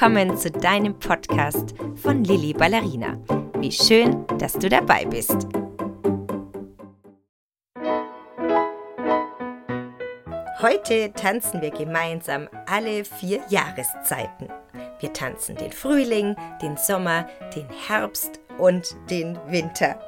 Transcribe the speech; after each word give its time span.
willkommen 0.00 0.34
zu 0.38 0.50
deinem 0.50 0.98
Podcast 0.98 1.74
von 1.96 2.24
Lilly 2.24 2.54
Ballerina. 2.54 3.18
Wie 3.58 3.70
schön, 3.70 4.26
dass 4.38 4.54
du 4.54 4.70
dabei 4.70 5.04
bist. 5.04 5.46
Heute 10.62 11.12
tanzen 11.12 11.60
wir 11.60 11.70
gemeinsam 11.70 12.48
alle 12.66 13.04
vier 13.04 13.42
Jahreszeiten. 13.50 14.48
Wir 15.00 15.12
tanzen 15.12 15.56
den 15.56 15.70
Frühling, 15.70 16.34
den 16.62 16.78
Sommer, 16.78 17.28
den 17.54 17.66
Herbst 17.86 18.40
und 18.56 18.96
den 19.10 19.38
Winter. 19.48 20.00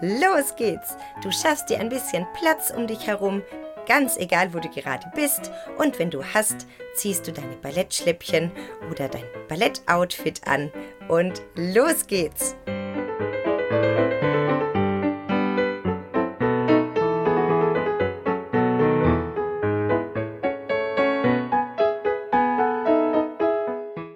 Los 0.00 0.54
geht's! 0.54 0.96
Du 1.20 1.32
schaffst 1.32 1.68
dir 1.68 1.80
ein 1.80 1.88
bisschen 1.88 2.28
Platz 2.38 2.70
um 2.70 2.86
dich 2.86 3.08
herum, 3.08 3.42
ganz 3.86 4.16
egal 4.16 4.52
wo 4.54 4.58
du 4.58 4.68
gerade 4.68 5.10
bist. 5.14 5.50
Und 5.78 5.98
wenn 5.98 6.10
du 6.10 6.24
hast, 6.24 6.66
ziehst 6.94 7.26
du 7.26 7.32
deine 7.32 7.56
Ballettschläppchen 7.56 8.50
oder 8.90 9.08
dein 9.08 9.24
Ballettoutfit 9.48 10.46
an 10.46 10.70
und 11.08 11.42
los 11.54 12.06
geht's! 12.06 12.56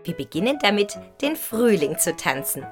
Wir 0.05 0.15
beginnen 0.15 0.59
damit, 0.62 0.96
den 1.21 1.37
Frühling 1.37 1.98
zu 1.98 2.15
tanzen. 2.15 2.65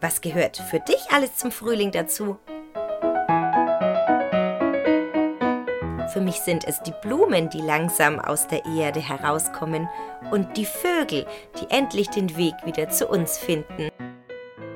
Was 0.00 0.20
gehört 0.20 0.56
für 0.56 0.80
dich 0.80 1.10
alles 1.10 1.36
zum 1.36 1.52
Frühling 1.52 1.92
dazu? 1.92 2.38
Für 6.12 6.20
mich 6.20 6.40
sind 6.40 6.64
es 6.66 6.82
die 6.82 6.94
Blumen, 7.02 7.50
die 7.50 7.60
langsam 7.60 8.18
aus 8.18 8.48
der 8.48 8.64
Erde 8.64 9.00
herauskommen 9.00 9.88
und 10.32 10.56
die 10.56 10.64
Vögel, 10.64 11.24
die 11.60 11.70
endlich 11.70 12.08
den 12.08 12.36
Weg 12.36 12.54
wieder 12.64 12.88
zu 12.88 13.06
uns 13.06 13.38
finden. 13.38 13.90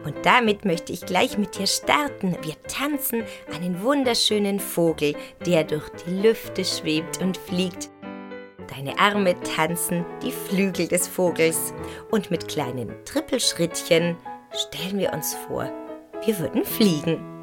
Und 0.04 0.14
damit 0.22 0.64
möchte 0.64 0.92
ich 0.92 1.06
gleich 1.06 1.36
mit 1.38 1.58
dir 1.58 1.66
starten. 1.66 2.36
Wir 2.42 2.54
tanzen 2.68 3.24
einen 3.52 3.82
wunderschönen 3.82 4.60
Vogel, 4.60 5.16
der 5.44 5.64
durch 5.64 5.88
die 6.06 6.20
Lüfte 6.20 6.64
schwebt 6.64 7.20
und 7.20 7.36
fliegt. 7.36 7.90
Deine 8.76 8.98
Arme 8.98 9.34
tanzen 9.40 10.04
die 10.22 10.32
Flügel 10.32 10.86
des 10.86 11.08
Vogels 11.08 11.74
und 12.10 12.30
mit 12.30 12.46
kleinen 12.48 12.92
Trippelschrittchen 13.04 14.16
stellen 14.52 14.98
wir 14.98 15.12
uns 15.12 15.34
vor, 15.34 15.70
wir 16.24 16.38
würden 16.38 16.64
fliegen. 16.64 17.33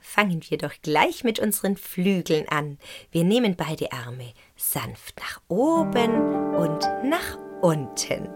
Fangen 0.00 0.42
wir 0.48 0.56
doch 0.56 0.72
gleich 0.82 1.24
mit 1.24 1.38
unseren 1.38 1.76
Flügeln 1.76 2.48
an. 2.48 2.78
Wir 3.12 3.22
nehmen 3.22 3.54
beide 3.54 3.92
Arme 3.92 4.32
sanft 4.56 5.20
nach 5.20 5.40
oben 5.48 6.54
und 6.54 6.88
nach 7.04 7.38
unten. 7.60 8.28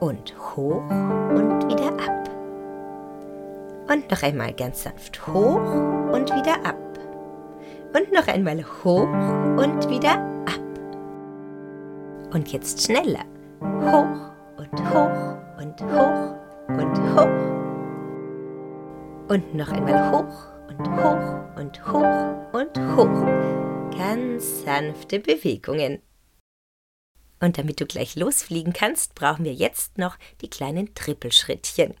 Und 0.00 0.34
hoch 0.38 0.82
und 1.30 1.68
wieder 1.70 1.88
ab. 2.04 2.28
Und 3.88 4.10
noch 4.10 4.22
einmal 4.22 4.52
ganz 4.52 4.82
sanft 4.82 5.26
hoch 5.28 5.62
und 6.12 6.34
wieder 6.34 6.64
ab. 6.64 6.76
Und 7.94 8.12
noch 8.12 8.26
einmal 8.26 8.62
hoch 8.84 9.08
und 9.56 9.88
wieder 9.88 10.14
ab. 10.46 10.60
Und 12.34 12.52
jetzt 12.52 12.84
schneller. 12.84 13.24
Hoch 13.60 14.32
und 14.58 14.90
hoch 14.90 15.38
und 15.58 15.80
hoch 15.80 16.34
und 16.68 16.98
hoch. 17.14 17.56
Und 19.28 19.54
noch 19.54 19.72
einmal 19.72 20.12
hoch 20.12 20.55
und 20.68 20.88
hoch 20.88 21.56
und 21.56 21.86
hoch 21.86 22.52
und 22.52 22.96
hoch. 22.96 23.96
Ganz 23.96 24.62
sanfte 24.64 25.20
Bewegungen. 25.20 26.02
Und 27.40 27.58
damit 27.58 27.80
du 27.80 27.86
gleich 27.86 28.16
losfliegen 28.16 28.72
kannst, 28.72 29.14
brauchen 29.14 29.44
wir 29.44 29.52
jetzt 29.52 29.98
noch 29.98 30.16
die 30.40 30.50
kleinen 30.50 30.94
Trippelschrittchen. 30.94 31.94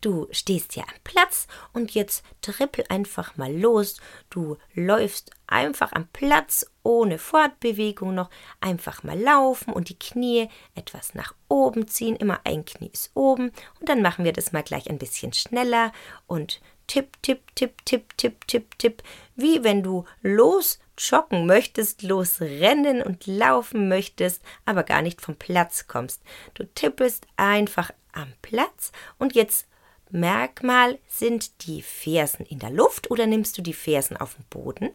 Du 0.00 0.26
stehst 0.32 0.74
ja 0.74 0.82
am 0.82 1.00
Platz 1.04 1.46
und 1.72 1.92
jetzt 1.92 2.24
trippel 2.40 2.84
einfach 2.88 3.36
mal 3.36 3.54
los. 3.54 4.00
Du 4.28 4.56
läufst 4.74 5.30
einfach 5.46 5.92
am 5.92 6.08
Platz 6.08 6.66
ohne 6.82 7.18
Fortbewegung 7.18 8.14
noch 8.14 8.30
einfach 8.60 9.04
mal 9.04 9.18
laufen 9.18 9.72
und 9.72 9.88
die 9.88 9.98
Knie 9.98 10.48
etwas 10.74 11.14
nach 11.14 11.34
oben 11.48 11.86
ziehen. 11.86 12.16
Immer 12.16 12.40
ein 12.44 12.64
Knie 12.64 12.90
ist 12.92 13.12
oben 13.14 13.52
und 13.80 13.88
dann 13.88 14.02
machen 14.02 14.24
wir 14.24 14.32
das 14.32 14.52
mal 14.52 14.62
gleich 14.62 14.90
ein 14.90 14.98
bisschen 14.98 15.32
schneller 15.32 15.92
und 16.26 16.60
tipp, 16.86 17.20
tipp, 17.22 17.54
tipp, 17.54 17.84
tipp, 17.84 18.16
tipp, 18.16 18.46
tipp, 18.46 18.78
tipp, 18.78 19.02
wie 19.36 19.64
wenn 19.64 19.82
du 19.82 20.04
los 20.22 20.78
joggen 20.96 21.46
möchtest, 21.46 22.02
losrennen 22.02 23.02
und 23.02 23.26
laufen 23.26 23.88
möchtest, 23.88 24.42
aber 24.64 24.84
gar 24.84 25.02
nicht 25.02 25.20
vom 25.20 25.36
Platz 25.36 25.86
kommst. 25.86 26.22
Du 26.54 26.64
tippest 26.64 27.26
einfach 27.36 27.90
am 28.12 28.32
Platz 28.42 28.92
und 29.18 29.34
jetzt 29.34 29.66
Merkmal 30.10 31.00
sind 31.08 31.66
die 31.66 31.82
Fersen 31.82 32.46
in 32.46 32.60
der 32.60 32.70
Luft 32.70 33.10
oder 33.10 33.26
nimmst 33.26 33.58
du 33.58 33.62
die 33.62 33.72
Fersen 33.72 34.16
auf 34.16 34.36
dem 34.36 34.44
Boden? 34.44 34.90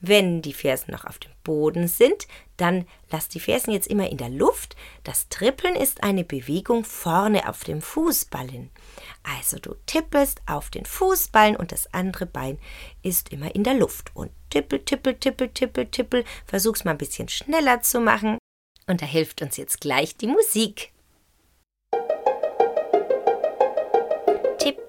Wenn 0.00 0.42
die 0.42 0.52
Fersen 0.52 0.90
noch 0.90 1.06
auf 1.06 1.18
dem 1.18 1.30
Boden 1.42 1.88
sind, 1.88 2.28
dann 2.58 2.86
lass 3.10 3.28
die 3.28 3.40
Fersen 3.40 3.72
jetzt 3.72 3.86
immer 3.86 4.10
in 4.10 4.18
der 4.18 4.28
Luft. 4.28 4.76
Das 5.04 5.30
Trippeln 5.30 5.74
ist 5.74 6.02
eine 6.02 6.22
Bewegung 6.22 6.84
vorne 6.84 7.48
auf 7.48 7.64
dem 7.64 7.80
Fußballen. 7.80 8.68
Also 9.36 9.58
du 9.58 9.74
tippelst 9.86 10.40
auf 10.46 10.70
den 10.70 10.84
Fußballen 10.84 11.56
und 11.56 11.72
das 11.72 11.92
andere 11.92 12.26
Bein 12.26 12.58
ist 13.02 13.30
immer 13.30 13.54
in 13.54 13.64
der 13.64 13.74
Luft. 13.74 14.10
Und 14.14 14.30
tippel, 14.50 14.78
tippel, 14.84 15.14
tippel, 15.14 15.48
tippel, 15.48 15.86
tippel. 15.86 16.24
Versuch's 16.46 16.84
mal 16.84 16.92
ein 16.92 16.98
bisschen 16.98 17.28
schneller 17.28 17.82
zu 17.82 18.00
machen. 18.00 18.38
Und 18.86 19.02
da 19.02 19.06
hilft 19.06 19.42
uns 19.42 19.56
jetzt 19.56 19.80
gleich 19.80 20.16
die 20.16 20.28
Musik. 20.28 20.92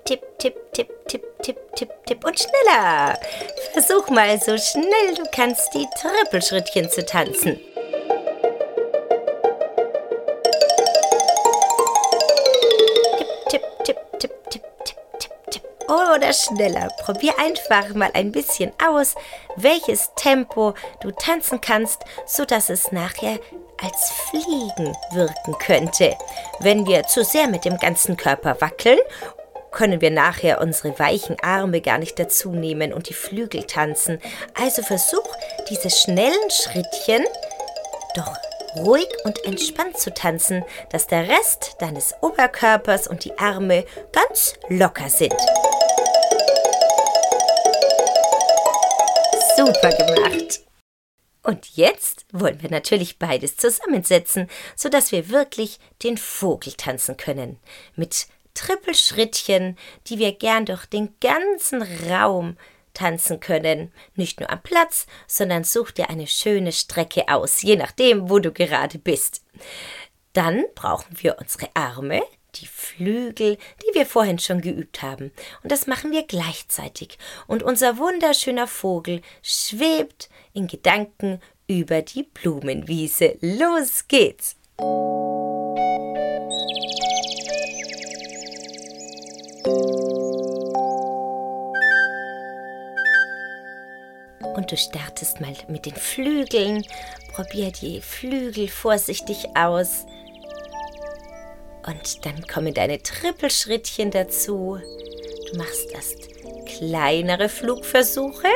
tipp, 0.09 0.23
tipp, 0.39 0.57
tipp, 0.73 0.89
tipp, 1.07 1.23
tipp, 1.43 1.57
tipp, 1.75 1.89
tipp 2.05 2.25
und 2.25 2.39
schneller. 2.39 3.19
Versuch 3.73 4.09
mal 4.09 4.39
so 4.39 4.57
schnell 4.57 5.15
du 5.15 5.23
kannst 5.31 5.73
die 5.73 5.85
Trippelschrittchen 6.01 6.89
zu 6.89 7.05
tanzen. 7.05 7.59
Oder 15.89 16.33
schneller. 16.33 16.89
Probier 17.01 17.33
einfach 17.39 17.93
mal 17.95 18.11
ein 18.13 18.31
bisschen 18.31 18.71
aus, 18.85 19.15
welches 19.55 20.11
Tempo 20.15 20.75
du 21.01 21.11
tanzen 21.11 21.61
kannst, 21.61 22.03
sodass 22.27 22.69
es 22.69 22.91
nachher 22.91 23.39
als 23.81 24.11
Fliegen 24.29 24.95
wirken 25.11 25.57
könnte. 25.57 26.15
Wenn 26.59 26.85
wir 26.85 27.03
zu 27.03 27.23
sehr 27.23 27.47
mit 27.47 27.65
dem 27.65 27.77
ganzen 27.77 28.17
Körper 28.17 28.61
wackeln 28.61 28.99
können 29.71 30.01
wir 30.01 30.11
nachher 30.11 30.61
unsere 30.61 30.97
weichen 30.97 31.37
Arme 31.41 31.81
gar 31.81 31.99
nicht 31.99 32.17
dazu 32.17 32.51
nehmen 32.51 32.93
und 32.93 33.09
die 33.09 33.13
Flügel 33.13 33.63
tanzen. 33.63 34.19
Also 34.59 34.81
versuch 34.81 35.27
diese 35.69 35.89
schnellen 35.89 36.49
Schrittchen 36.49 37.23
doch 38.15 38.33
ruhig 38.77 39.07
und 39.25 39.43
entspannt 39.45 39.97
zu 39.97 40.13
tanzen, 40.13 40.63
dass 40.91 41.07
der 41.07 41.27
Rest 41.27 41.75
deines 41.79 42.15
Oberkörpers 42.21 43.07
und 43.07 43.25
die 43.25 43.37
Arme 43.37 43.85
ganz 44.11 44.55
locker 44.69 45.09
sind. 45.09 45.35
Super 49.59 49.89
gemacht! 49.89 50.61
Und 51.43 51.75
jetzt 51.75 52.25
wollen 52.31 52.61
wir 52.61 52.71
natürlich 52.71 53.19
beides 53.19 53.57
zusammensetzen, 53.57 54.47
sodass 54.77 55.11
wir 55.11 55.27
wirklich 55.27 55.79
den 56.01 56.15
Vogel 56.15 56.71
tanzen 56.71 57.17
können. 57.17 57.59
Mit 57.97 58.27
Trippelschrittchen, 58.53 59.77
die 60.07 60.17
wir 60.17 60.31
gern 60.31 60.65
durch 60.65 60.85
den 60.85 61.13
ganzen 61.19 61.81
Raum 62.09 62.55
tanzen 62.93 63.41
können. 63.41 63.91
Nicht 64.15 64.39
nur 64.39 64.49
am 64.49 64.63
Platz, 64.63 65.07
sondern 65.27 65.65
such 65.65 65.91
dir 65.91 66.09
eine 66.09 66.27
schöne 66.27 66.71
Strecke 66.71 67.27
aus, 67.27 67.61
je 67.61 67.75
nachdem, 67.75 68.29
wo 68.29 68.39
du 68.39 68.53
gerade 68.53 68.97
bist. 68.97 69.43
Dann 70.31 70.63
brauchen 70.73 71.17
wir 71.21 71.37
unsere 71.37 71.67
Arme, 71.73 72.21
die 72.59 72.67
Flügel, 72.67 73.57
die 73.81 73.95
wir 73.95 74.05
vorhin 74.05 74.39
schon 74.39 74.61
geübt 74.61 75.01
haben. 75.01 75.31
Und 75.63 75.71
das 75.71 75.87
machen 75.87 76.11
wir 76.11 76.23
gleichzeitig. 76.23 77.17
Und 77.47 77.63
unser 77.63 77.97
wunderschöner 77.97 78.67
Vogel 78.67 79.21
schwebt 79.41 80.29
in 80.53 80.67
Gedanken 80.67 81.41
über 81.67 82.01
die 82.01 82.23
Blumenwiese. 82.23 83.37
Los 83.41 84.07
geht's! 84.07 84.55
Und 94.55 94.71
du 94.71 94.77
startest 94.77 95.39
mal 95.39 95.53
mit 95.67 95.85
den 95.85 95.95
Flügeln. 95.95 96.85
Probier 97.33 97.71
die 97.71 98.01
Flügel 98.01 98.67
vorsichtig 98.67 99.55
aus. 99.55 100.05
Und 101.85 102.25
dann 102.25 102.45
kommen 102.47 102.73
deine 102.73 103.01
Trippelschrittchen 103.01 104.11
dazu. 104.11 104.79
Du 105.51 105.57
machst 105.57 105.91
erst 105.91 106.29
kleinere 106.65 107.49
Flugversuche. 107.49 108.47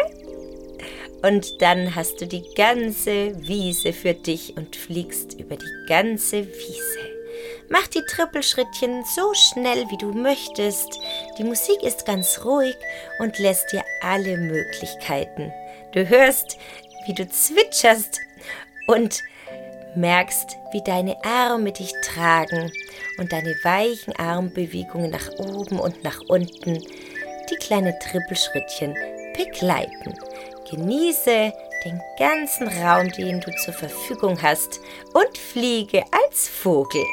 Und 1.22 1.62
dann 1.62 1.96
hast 1.96 2.20
du 2.20 2.28
die 2.28 2.44
ganze 2.56 3.34
Wiese 3.48 3.94
für 3.94 4.14
dich 4.14 4.58
und 4.58 4.75
fliegst 4.75 5.40
über 5.40 5.56
die 5.56 5.86
ganze 5.88 6.46
Wiese. 6.46 7.00
Mach 7.70 7.88
die 7.88 8.04
Trippelschrittchen 8.04 9.04
so 9.06 9.34
schnell, 9.34 9.90
wie 9.90 9.98
du 9.98 10.12
möchtest. 10.12 11.00
Die 11.38 11.44
Musik 11.44 11.81
ist 11.81 12.06
ganz 12.06 12.44
ruhig 12.44 12.75
und 13.20 13.40
lässt 13.40 13.72
dir 13.72 13.84
alle 14.02 14.38
Möglichkeiten. 14.38 15.52
Du 15.94 16.08
hörst, 16.08 16.58
wie 17.08 17.14
du 17.14 17.28
zwitscherst 17.28 18.20
und 18.88 19.22
merkst, 19.95 20.57
wie 20.72 20.81
deine 20.84 21.18
Arme 21.24 21.72
dich 21.72 21.94
tragen 22.04 22.72
und 23.18 23.31
deine 23.31 23.56
weichen 23.63 24.16
Armbewegungen 24.16 25.12
nach 25.12 25.30
oben 25.38 25.80
und 25.80 26.04
nach 26.04 26.19
unten 26.28 26.80
die 27.50 27.56
kleinen 27.56 27.94
Trippelschrittchen 28.00 28.95
begleiten. 29.36 30.18
Genieße 30.69 31.54
den 31.86 32.01
ganzen 32.18 32.68
Raum, 32.68 33.10
den 33.12 33.42
du 33.42 33.51
zur 33.63 33.74
Verfügung 33.74 34.42
hast 34.42 34.80
und 35.13 35.38
fliege 35.38 36.04
als 36.12 36.48
Vogel. 36.48 37.04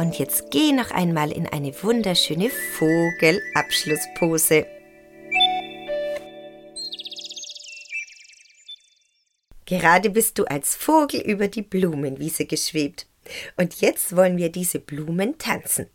Und 0.00 0.18
jetzt 0.18 0.50
geh 0.50 0.72
noch 0.72 0.90
einmal 0.92 1.30
in 1.30 1.46
eine 1.46 1.74
wunderschöne 1.82 2.48
Vogelabschlusspose. 2.48 4.66
Gerade 9.66 10.08
bist 10.08 10.38
du 10.38 10.46
als 10.46 10.74
Vogel 10.74 11.20
über 11.20 11.48
die 11.48 11.60
Blumenwiese 11.60 12.46
geschwebt. 12.46 13.08
Und 13.58 13.82
jetzt 13.82 14.16
wollen 14.16 14.38
wir 14.38 14.50
diese 14.50 14.78
Blumen 14.78 15.36
tanzen. 15.36 15.90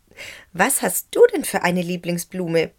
Was 0.53 0.83
hast 0.83 1.07
du 1.09 1.21
denn 1.33 1.43
für 1.43 1.63
eine 1.63 1.81
Lieblingsblume? 1.81 2.69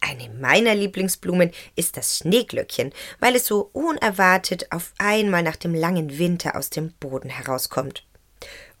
Eine 0.00 0.30
meiner 0.30 0.74
Lieblingsblumen 0.74 1.52
ist 1.76 1.96
das 1.96 2.18
Schneeglöckchen, 2.18 2.92
weil 3.20 3.36
es 3.36 3.46
so 3.46 3.70
unerwartet 3.72 4.72
auf 4.72 4.94
einmal 4.98 5.44
nach 5.44 5.54
dem 5.54 5.76
langen 5.76 6.18
Winter 6.18 6.56
aus 6.56 6.70
dem 6.70 6.92
Boden 6.94 7.28
herauskommt. 7.28 8.04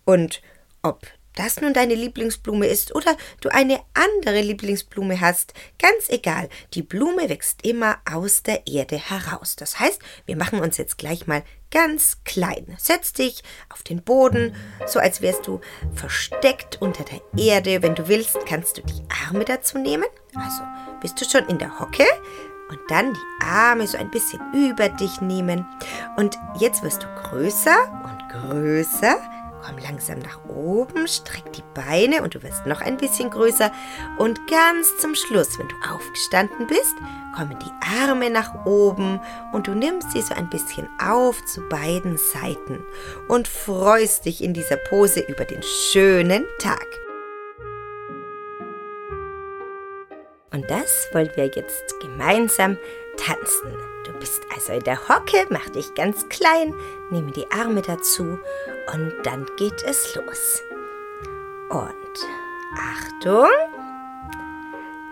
Und 0.04 0.42
ob 0.82 1.06
das 1.34 1.60
nun 1.60 1.72
deine 1.72 1.94
Lieblingsblume 1.94 2.66
ist 2.66 2.94
oder 2.94 3.16
du 3.40 3.48
eine 3.48 3.80
andere 3.94 4.40
Lieblingsblume 4.40 5.20
hast, 5.20 5.54
ganz 5.78 6.08
egal, 6.08 6.48
die 6.74 6.82
Blume 6.82 7.28
wächst 7.28 7.64
immer 7.66 7.98
aus 8.10 8.42
der 8.42 8.66
Erde 8.66 8.96
heraus. 8.96 9.56
Das 9.56 9.78
heißt, 9.78 10.00
wir 10.26 10.36
machen 10.36 10.60
uns 10.60 10.76
jetzt 10.76 10.98
gleich 10.98 11.26
mal 11.26 11.42
ganz 11.70 12.18
klein. 12.24 12.76
Setz 12.78 13.12
dich 13.12 13.42
auf 13.70 13.82
den 13.82 14.02
Boden, 14.02 14.54
so 14.86 14.98
als 14.98 15.22
wärst 15.22 15.46
du 15.46 15.60
versteckt 15.94 16.80
unter 16.80 17.04
der 17.04 17.20
Erde. 17.36 17.82
Wenn 17.82 17.94
du 17.94 18.08
willst, 18.08 18.36
kannst 18.46 18.76
du 18.76 18.82
die 18.82 19.02
Arme 19.26 19.44
dazu 19.44 19.78
nehmen. 19.78 20.04
Also 20.34 20.62
bist 21.00 21.20
du 21.20 21.24
schon 21.24 21.48
in 21.48 21.58
der 21.58 21.80
Hocke 21.80 22.04
und 22.68 22.78
dann 22.88 23.12
die 23.12 23.44
Arme 23.44 23.86
so 23.86 23.98
ein 23.98 24.10
bisschen 24.10 24.40
über 24.54 24.88
dich 24.88 25.20
nehmen. 25.20 25.66
Und 26.16 26.38
jetzt 26.58 26.82
wirst 26.82 27.02
du 27.02 27.06
größer 27.22 28.04
und 28.04 28.50
größer 28.50 29.16
Komm 29.64 29.78
langsam 29.78 30.18
nach 30.18 30.44
oben, 30.48 31.06
streck 31.06 31.52
die 31.52 31.62
Beine 31.74 32.22
und 32.22 32.34
du 32.34 32.42
wirst 32.42 32.66
noch 32.66 32.80
ein 32.80 32.96
bisschen 32.96 33.30
größer. 33.30 33.70
Und 34.18 34.40
ganz 34.48 34.98
zum 34.98 35.14
Schluss, 35.14 35.58
wenn 35.58 35.68
du 35.68 35.76
aufgestanden 35.88 36.66
bist, 36.66 36.94
kommen 37.36 37.56
die 37.60 38.02
Arme 38.02 38.28
nach 38.28 38.66
oben 38.66 39.20
und 39.52 39.68
du 39.68 39.74
nimmst 39.74 40.10
sie 40.10 40.22
so 40.22 40.34
ein 40.34 40.50
bisschen 40.50 40.88
auf 41.00 41.44
zu 41.44 41.60
beiden 41.68 42.18
Seiten 42.18 42.84
und 43.28 43.46
freust 43.46 44.24
dich 44.24 44.42
in 44.42 44.52
dieser 44.52 44.76
Pose 44.76 45.20
über 45.20 45.44
den 45.44 45.62
schönen 45.62 46.44
Tag. 46.58 46.86
Und 50.52 50.70
das 50.70 51.08
wollen 51.12 51.30
wir 51.34 51.46
jetzt 51.46 51.98
gemeinsam 52.00 52.76
tanzen. 53.16 53.76
Du 54.04 54.12
bist 54.18 54.42
also 54.54 54.72
in 54.72 54.84
der 54.84 55.08
Hocke, 55.08 55.46
mach 55.50 55.68
dich 55.70 55.94
ganz 55.94 56.28
klein, 56.28 56.74
nehme 57.10 57.30
die 57.32 57.50
Arme 57.50 57.82
dazu 57.82 58.38
und 58.92 59.12
dann 59.22 59.46
geht 59.56 59.82
es 59.84 60.14
los. 60.14 60.62
Und 61.70 62.28
Achtung. 62.76 63.48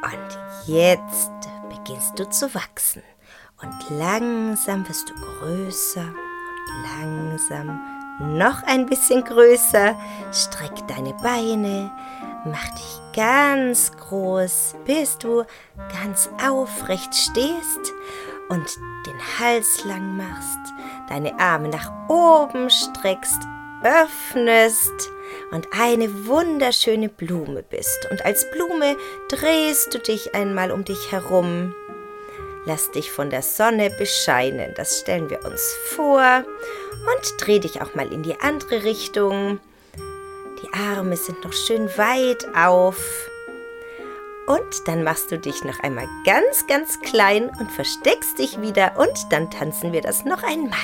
Und 0.03 0.39
jetzt 0.67 1.31
beginnst 1.69 2.19
du 2.19 2.29
zu 2.29 2.55
wachsen. 2.55 3.03
Und 3.63 3.99
langsam 3.99 4.89
wirst 4.89 5.11
du 5.11 5.15
größer 5.15 6.01
und 6.01 7.01
langsam 7.01 7.81
noch 8.39 8.63
ein 8.65 8.87
bisschen 8.87 9.25
größer. 9.25 9.95
Streck 10.33 10.87
deine 10.89 11.15
Beine, 11.23 11.93
mach 12.45 12.69
dich 12.71 13.01
ganz 13.15 13.93
groß, 13.93 14.77
bis 14.85 15.19
du 15.19 15.45
ganz 16.03 16.31
aufrecht 16.45 17.15
stehst 17.15 17.93
und 18.49 18.77
den 19.07 19.39
Hals 19.39 19.85
lang 19.85 20.17
machst, 20.17 20.75
deine 21.09 21.39
Arme 21.39 21.69
nach 21.69 21.91
oben 22.09 22.71
streckst 22.71 23.43
öffnest 23.83 25.11
und 25.51 25.69
eine 25.79 26.27
wunderschöne 26.27 27.09
Blume 27.09 27.63
bist. 27.63 28.09
Und 28.11 28.25
als 28.25 28.51
Blume 28.51 28.97
drehst 29.29 29.95
du 29.95 29.99
dich 29.99 30.35
einmal 30.35 30.71
um 30.71 30.85
dich 30.85 31.13
herum. 31.13 31.75
Lass 32.67 32.91
dich 32.91 33.11
von 33.11 33.31
der 33.31 33.43
Sonne 33.43 33.91
bescheinen, 33.91 34.75
das 34.77 35.01
stellen 35.01 35.31
wir 35.31 35.45
uns 35.45 35.63
vor. 35.87 36.45
Und 36.45 37.35
dreh 37.39 37.59
dich 37.59 37.81
auch 37.81 37.95
mal 37.95 38.13
in 38.13 38.23
die 38.23 38.39
andere 38.41 38.85
Richtung. 38.85 39.61
Die 40.63 40.73
Arme 40.75 41.17
sind 41.17 41.43
noch 41.45 41.53
schön 41.53 41.89
weit 41.97 42.47
auf. 42.55 43.29
Und 44.47 44.89
dann 44.89 45.05
machst 45.05 45.31
du 45.31 45.39
dich 45.39 45.65
noch 45.65 45.79
einmal 45.81 46.09
ganz, 46.25 46.67
ganz 46.67 47.01
klein 47.01 47.51
und 47.61 47.71
versteckst 47.71 48.39
dich 48.39 48.61
wieder 48.61 48.99
und 48.99 49.17
dann 49.31 49.51
tanzen 49.51 49.93
wir 49.93 50.01
das 50.01 50.25
noch 50.25 50.43
einmal. 50.43 50.79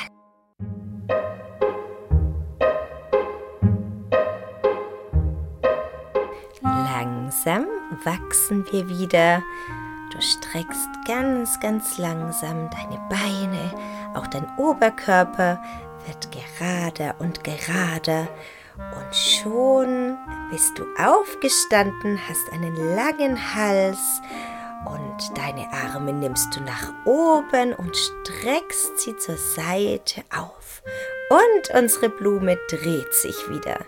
langsam 7.26 7.66
wachsen 8.04 8.64
wir 8.70 8.88
wieder. 8.88 9.42
Du 10.12 10.20
streckst 10.20 10.88
ganz, 11.06 11.58
ganz 11.60 11.98
langsam 11.98 12.70
deine 12.70 13.00
Beine, 13.08 13.74
auch 14.14 14.26
dein 14.26 14.46
Oberkörper 14.56 15.62
wird 16.06 16.28
gerader 16.30 17.16
und 17.18 17.42
gerader. 17.44 18.28
Und 18.76 19.14
schon 19.14 20.18
bist 20.50 20.78
du 20.78 20.84
aufgestanden, 20.98 22.20
hast 22.28 22.52
einen 22.52 22.76
langen 22.94 23.54
Hals 23.54 24.20
und 24.84 25.36
deine 25.36 25.66
Arme 25.72 26.12
nimmst 26.12 26.54
du 26.54 26.60
nach 26.60 26.92
oben 27.04 27.72
und 27.74 27.96
streckst 27.96 28.98
sie 28.98 29.16
zur 29.16 29.36
Seite 29.36 30.22
auf. 30.30 30.82
Und 31.28 31.74
unsere 31.74 32.08
Blume 32.08 32.58
dreht 32.68 33.12
sich 33.14 33.48
wieder. 33.48 33.78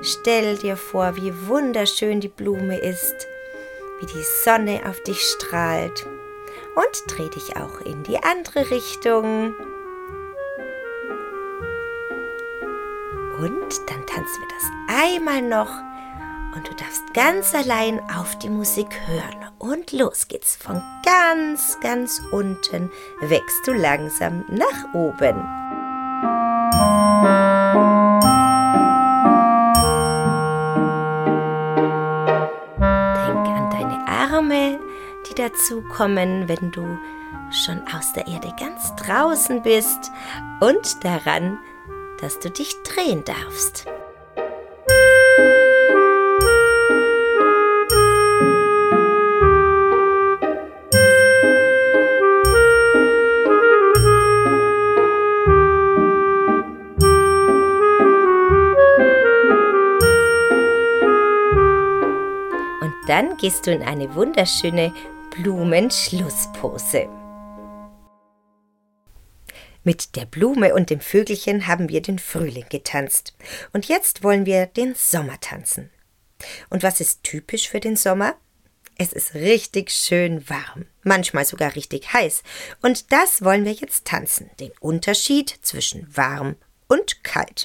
Stell 0.00 0.56
dir 0.56 0.76
vor, 0.76 1.16
wie 1.16 1.48
wunderschön 1.48 2.20
die 2.20 2.28
Blume 2.28 2.78
ist, 2.78 3.26
wie 4.00 4.06
die 4.06 4.24
Sonne 4.44 4.80
auf 4.88 5.02
dich 5.02 5.20
strahlt. 5.20 6.06
Und 6.76 7.02
dreh 7.08 7.28
dich 7.28 7.56
auch 7.56 7.80
in 7.80 8.04
die 8.04 8.22
andere 8.22 8.70
Richtung. 8.70 9.54
Und 13.38 13.88
dann 13.88 14.06
tanzen 14.06 14.40
wir 14.40 14.48
das 14.48 14.96
einmal 15.02 15.42
noch 15.42 15.70
und 16.54 16.66
du 16.68 16.74
darfst 16.74 17.14
ganz 17.14 17.54
allein 17.54 18.00
auf 18.10 18.36
die 18.38 18.50
Musik 18.50 18.88
hören. 19.06 19.46
Und 19.58 19.92
los 19.92 20.28
geht's. 20.28 20.56
Von 20.56 20.82
ganz, 21.04 21.78
ganz 21.80 22.20
unten 22.32 22.90
wächst 23.20 23.66
du 23.66 23.72
langsam 23.72 24.44
nach 24.48 24.94
oben. 24.94 25.44
dazu 35.38 35.82
kommen, 35.82 36.48
wenn 36.48 36.70
du 36.70 36.98
schon 37.50 37.80
aus 37.96 38.12
der 38.12 38.26
Erde 38.26 38.52
ganz 38.58 38.94
draußen 38.96 39.62
bist 39.62 40.10
und 40.60 41.04
daran, 41.04 41.58
dass 42.20 42.38
du 42.38 42.50
dich 42.50 42.82
drehen 42.82 43.24
darfst. 43.24 43.86
Und 62.80 62.94
dann 63.06 63.36
gehst 63.36 63.66
du 63.66 63.72
in 63.72 63.82
eine 63.82 64.14
wunderschöne 64.14 64.92
Blumenschlusspose. 65.30 67.17
Mit 69.88 70.16
der 70.16 70.26
Blume 70.26 70.74
und 70.74 70.90
dem 70.90 71.00
Vögelchen 71.00 71.66
haben 71.66 71.88
wir 71.88 72.02
den 72.02 72.18
Frühling 72.18 72.66
getanzt. 72.68 73.32
Und 73.72 73.88
jetzt 73.88 74.22
wollen 74.22 74.44
wir 74.44 74.66
den 74.66 74.94
Sommer 74.94 75.40
tanzen. 75.40 75.88
Und 76.68 76.82
was 76.82 77.00
ist 77.00 77.24
typisch 77.24 77.70
für 77.70 77.80
den 77.80 77.96
Sommer? 77.96 78.36
Es 78.98 79.14
ist 79.14 79.32
richtig 79.32 79.90
schön 79.90 80.46
warm, 80.50 80.84
manchmal 81.04 81.46
sogar 81.46 81.74
richtig 81.74 82.12
heiß. 82.12 82.42
Und 82.82 83.12
das 83.12 83.42
wollen 83.42 83.64
wir 83.64 83.72
jetzt 83.72 84.04
tanzen, 84.04 84.50
den 84.60 84.72
Unterschied 84.80 85.58
zwischen 85.62 86.06
warm 86.14 86.56
und 86.88 87.24
kalt. 87.24 87.64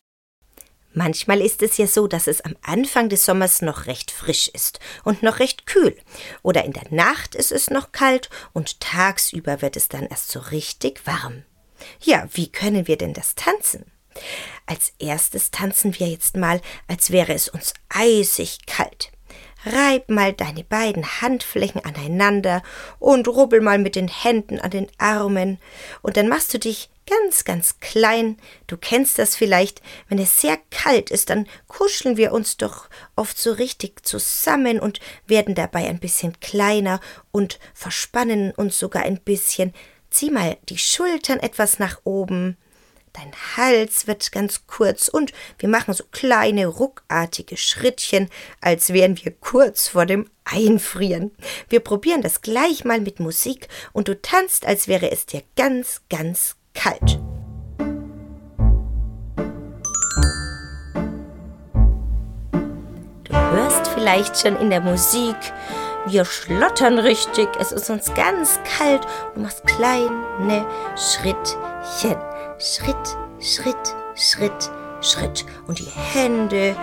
Manchmal 0.93 1.41
ist 1.41 1.61
es 1.61 1.75
ja 1.75 1.87
so, 1.87 2.07
dass 2.07 2.27
es 2.27 2.39
am 2.39 2.55
Anfang 2.61 3.09
des 3.09 3.25
Sommers 3.25 3.61
noch 3.61 3.85
recht 3.85 4.11
frisch 4.11 4.47
ist 4.47 4.79
und 5.03 5.23
noch 5.23 5.39
recht 5.39 5.65
kühl. 5.65 5.97
Oder 6.41 6.63
in 6.63 6.71
der 6.71 6.89
Nacht 6.89 7.35
ist 7.35 7.51
es 7.51 7.69
noch 7.69 7.91
kalt 7.91 8.29
und 8.53 8.79
tagsüber 8.79 9.61
wird 9.61 9.75
es 9.75 9.89
dann 9.89 10.05
erst 10.05 10.31
so 10.31 10.39
richtig 10.39 11.05
warm. 11.05 11.43
Ja, 12.01 12.27
wie 12.33 12.51
können 12.51 12.87
wir 12.87 12.97
denn 12.97 13.13
das 13.13 13.35
tanzen? 13.35 13.85
Als 14.65 14.93
erstes 14.99 15.51
tanzen 15.51 15.97
wir 15.99 16.07
jetzt 16.07 16.37
mal, 16.37 16.61
als 16.87 17.11
wäre 17.11 17.33
es 17.33 17.49
uns 17.49 17.73
eisig 17.89 18.65
kalt. 18.65 19.11
Reib 19.65 20.09
mal 20.09 20.33
deine 20.33 20.63
beiden 20.63 21.21
Handflächen 21.21 21.83
aneinander 21.83 22.61
und 22.99 23.27
rubbel 23.27 23.61
mal 23.61 23.79
mit 23.79 23.95
den 23.95 24.09
Händen 24.09 24.59
an 24.59 24.71
den 24.71 24.87
Armen, 24.97 25.57
und 26.01 26.17
dann 26.17 26.27
machst 26.27 26.53
du 26.53 26.59
dich 26.59 26.89
ganz, 27.09 27.43
ganz 27.43 27.79
klein. 27.79 28.37
Du 28.67 28.77
kennst 28.77 29.19
das 29.19 29.35
vielleicht, 29.35 29.81
wenn 30.09 30.19
es 30.19 30.41
sehr 30.41 30.57
kalt 30.69 31.11
ist, 31.11 31.29
dann 31.29 31.47
kuscheln 31.67 32.17
wir 32.17 32.33
uns 32.33 32.57
doch 32.57 32.89
oft 33.15 33.37
so 33.37 33.53
richtig 33.53 34.05
zusammen 34.05 34.79
und 34.79 34.99
werden 35.27 35.55
dabei 35.55 35.87
ein 35.87 35.99
bisschen 35.99 36.39
kleiner 36.39 36.99
und 37.31 37.59
verspannen 37.73 38.51
uns 38.51 38.77
sogar 38.77 39.03
ein 39.03 39.19
bisschen. 39.19 39.73
Zieh 40.13 40.31
mal 40.31 40.57
die 40.69 40.77
Schultern 40.77 41.39
etwas 41.39 41.79
nach 41.79 41.99
oben 42.05 42.55
Dein 43.13 43.31
Hals 43.55 44.07
wird 44.07 44.31
ganz 44.31 44.65
kurz 44.65 45.07
und 45.07 45.33
wir 45.59 45.69
machen 45.69 45.93
so 45.93 46.03
kleine 46.11 46.65
ruckartige 46.65 47.57
Schrittchen, 47.57 48.27
als 48.59 48.91
wären 48.91 49.23
wir 49.23 49.31
kurz 49.31 49.87
vor 49.87 50.07
dem 50.07 50.27
Einfrieren. 50.45 51.31
Wir 51.69 51.79
probieren 51.79 52.23
das 52.23 52.41
gleich 52.41 52.85
mal 52.85 52.99
mit 53.01 53.19
Musik 53.19 53.67
und 53.91 54.07
du 54.07 54.19
tanzt, 54.19 54.65
als 54.65 54.87
wäre 54.87 55.11
es 55.11 55.27
dir 55.27 55.43
ganz, 55.55 56.01
ganz 56.09 56.55
kalt. 56.73 57.19
Du 63.25 63.33
hörst 63.33 63.87
vielleicht 63.89 64.39
schon 64.39 64.59
in 64.59 64.71
der 64.71 64.81
Musik, 64.81 65.37
wir 66.05 66.25
schlottern 66.25 66.99
richtig, 66.99 67.49
es 67.59 67.71
ist 67.71 67.89
uns 67.89 68.13
ganz 68.13 68.59
kalt 68.77 69.07
du 69.33 69.41
machst 69.41 69.65
kleine 69.65 70.65
Schrittchen. 70.97 72.17
Schritt, 72.59 73.17
Schritt, 73.39 73.95
Schritt, 74.15 74.71
Schritt. 75.01 75.45
Und 75.67 75.79
die 75.79 75.89
Hände 76.13 76.75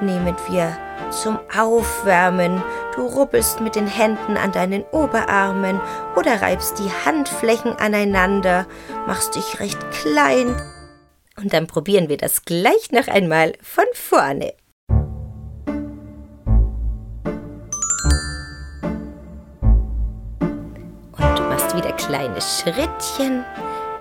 nehmen 0.00 0.34
wir 0.48 0.76
zum 1.10 1.38
Aufwärmen. 1.56 2.62
Du 2.94 3.06
rubbelst 3.06 3.60
mit 3.60 3.74
den 3.74 3.86
Händen 3.86 4.36
an 4.36 4.52
deinen 4.52 4.84
Oberarmen 4.92 5.80
oder 6.16 6.42
reibst 6.42 6.78
die 6.78 6.90
Handflächen 7.04 7.72
aneinander, 7.76 8.66
machst 9.06 9.34
dich 9.36 9.60
recht 9.60 9.78
klein. 9.90 10.56
Und 11.36 11.52
dann 11.52 11.66
probieren 11.66 12.08
wir 12.08 12.16
das 12.16 12.44
gleich 12.44 12.90
noch 12.92 13.08
einmal 13.08 13.54
von 13.62 13.86
vorne. 13.94 14.52
Kleine 22.06 22.40
Schrittchen 22.40 23.44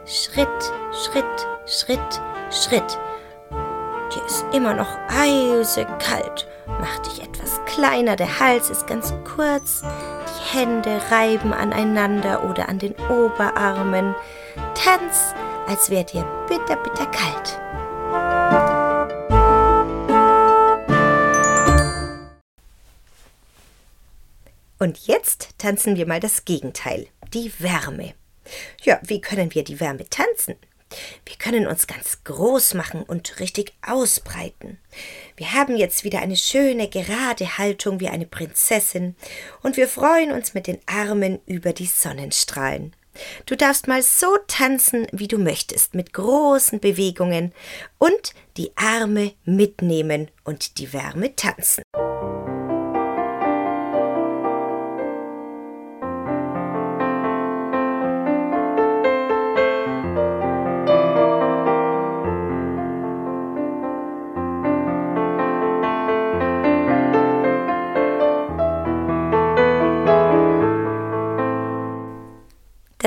Schritt, 0.05 0.47
Schritt, 0.91 1.25
Schritt, 1.67 2.21
Schritt. 2.49 2.99
Dir 3.51 4.25
ist 4.25 4.43
immer 4.53 4.73
noch 4.73 4.89
eisekalt. 5.07 6.47
Mach 6.65 6.97
dich 6.99 7.21
etwas 7.21 7.59
kleiner, 7.65 8.15
der 8.15 8.39
Hals 8.39 8.71
ist 8.71 8.87
ganz 8.87 9.13
kurz, 9.23 9.81
die 9.81 10.57
Hände 10.57 10.99
reiben 11.11 11.53
aneinander 11.53 12.43
oder 12.49 12.69
an 12.69 12.79
den 12.79 12.95
Oberarmen. 13.09 14.15
Tanz, 14.73 15.35
als 15.67 15.91
wäre 15.91 16.05
dir 16.05 16.25
bitter, 16.47 16.77
bitter 16.77 17.05
kalt. 17.05 17.59
Und 24.79 24.97
jetzt 25.05 25.49
tanzen 25.59 25.97
wir 25.97 26.07
mal 26.07 26.21
das 26.21 26.45
Gegenteil, 26.45 27.07
die 27.33 27.51
Wärme. 27.59 28.13
Ja, 28.83 28.99
wie 29.03 29.21
können 29.21 29.53
wir 29.53 29.63
die 29.63 29.79
Wärme 29.79 30.09
tanzen? 30.09 30.55
Wir 31.25 31.35
können 31.37 31.67
uns 31.67 31.85
ganz 31.85 32.23
groß 32.23 32.73
machen 32.73 33.03
und 33.03 33.39
richtig 33.39 33.73
ausbreiten. 33.85 34.79
Wir 35.37 35.53
haben 35.53 35.75
jetzt 35.77 36.03
wieder 36.03 36.19
eine 36.19 36.35
schöne 36.35 36.89
gerade 36.89 37.59
Haltung 37.59 37.99
wie 37.99 38.09
eine 38.09 38.25
Prinzessin 38.25 39.15
und 39.61 39.77
wir 39.77 39.87
freuen 39.87 40.31
uns 40.31 40.55
mit 40.55 40.65
den 40.65 40.79
Armen 40.87 41.39
über 41.45 41.73
die 41.73 41.85
Sonnenstrahlen. 41.85 42.95
Du 43.45 43.55
darfst 43.55 43.87
mal 43.87 44.01
so 44.01 44.37
tanzen, 44.47 45.07
wie 45.11 45.27
du 45.27 45.37
möchtest, 45.37 45.93
mit 45.93 46.13
großen 46.13 46.79
Bewegungen 46.79 47.53
und 47.97 48.33
die 48.57 48.71
Arme 48.75 49.33
mitnehmen 49.45 50.31
und 50.43 50.77
die 50.77 50.93
Wärme 50.93 51.35
tanzen. 51.35 51.83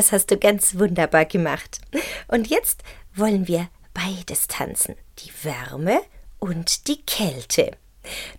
Das 0.02 0.10
hast 0.10 0.32
du 0.32 0.36
ganz 0.36 0.80
wunderbar 0.80 1.26
gemacht. 1.26 1.80
Und 2.26 2.48
jetzt 2.48 2.82
wollen 3.14 3.46
wir 3.46 3.68
beides 3.94 4.48
tanzen. 4.48 4.96
Die 5.20 5.30
Wärme 5.44 6.00
und 6.40 6.88
die 6.88 7.00
Kälte. 7.02 7.76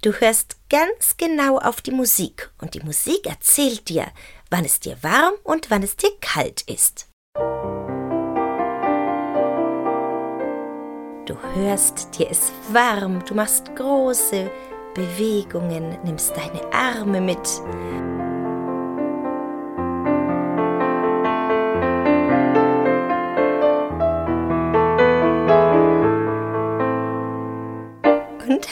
Du 0.01 0.12
hörst 0.12 0.58
ganz 0.70 1.15
genau 1.15 1.60
auf 1.60 1.79
die 1.79 1.91
Musik 1.91 2.51
und 2.62 2.74
die 2.74 2.82
Musik 2.82 3.25
erzählt 3.27 3.88
dir, 3.88 4.08
wann 4.50 4.65
es 4.65 4.82
dir 4.82 4.98
warm 5.03 5.36
und 5.46 5.72
wann 5.72 5.84
es 5.84 5.96
dir 5.96 6.12
kalt 6.20 6.63
ist. 6.63 7.08
Du 11.25 11.38
hörst, 11.55 12.20
dir 12.20 12.29
ist 12.29 12.51
warm, 12.74 13.24
du 13.24 13.36
machst 13.36 13.74
große 13.77 14.51
Bewegungen, 14.96 15.98
nimmst 16.03 16.36
deine 16.36 16.74
Arme 16.74 17.22
mit. 17.22 17.39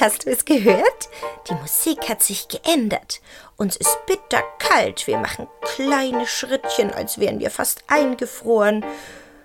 Hast 0.01 0.25
du 0.25 0.31
es 0.31 0.46
gehört? 0.46 1.10
Die 1.48 1.53
Musik 1.53 2.10
hat 2.10 2.24
sich 2.24 2.48
geändert. 2.48 3.22
Uns 3.55 3.77
ist 3.77 4.00
bitterkalt. 4.08 5.05
Wir 5.05 5.20
machen 5.20 5.48
kleine 5.62 6.25
Schrittchen, 6.25 6.91
als 6.91 7.20
wären 7.20 7.39
wir 7.39 7.51
fast 7.51 7.84
eingefroren. 7.86 8.84